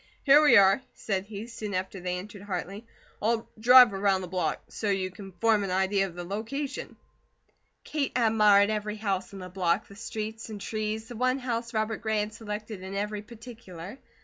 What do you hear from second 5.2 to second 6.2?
form an idea of